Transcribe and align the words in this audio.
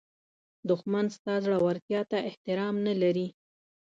دښمن 0.69 1.05
ستا 1.15 1.33
زړورتیا 1.45 2.01
ته 2.11 2.17
احترام 2.29 2.75
نه 2.87 2.93
لري 3.01 3.27